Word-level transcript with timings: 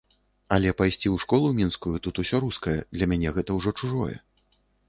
Але 0.55 0.69
пайсці 0.79 1.05
ў 1.13 1.25
школу 1.25 1.51
мінскую 1.59 1.93
-тут 1.97 2.23
усё 2.25 2.41
рускае, 2.47 2.75
для 2.99 3.05
мяне 3.15 3.29
гэта 3.37 3.49
ўжо 3.59 3.69
чужое. 3.83 4.13